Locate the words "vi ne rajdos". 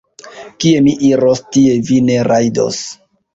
1.91-2.81